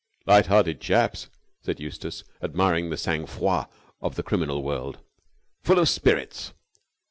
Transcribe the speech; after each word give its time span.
"Light 0.25 0.47
hearted 0.47 0.81
chaps!" 0.81 1.29
said 1.61 1.79
Eustace, 1.79 2.23
admiring 2.41 2.89
the 2.89 2.97
sang 2.97 3.27
froid 3.27 3.67
of 4.01 4.15
the 4.15 4.23
criminal 4.23 4.63
world. 4.63 4.97
"Full 5.61 5.77
of 5.77 5.89
spirits!" 5.89 6.53